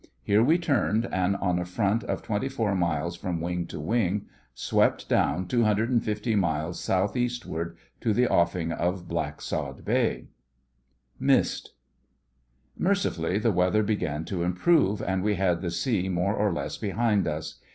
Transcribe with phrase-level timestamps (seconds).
[0.23, 4.25] Here we turned, and, on a front of twenty four miles from wing to wing,
[4.55, 10.29] swept down 250 miles South eastward to the offing of Blacksod Bay.
[11.19, 11.75] 'MISSED!'
[12.75, 17.27] Mercifully the weather began to improve, and we had the sea more or less behind
[17.27, 17.59] us.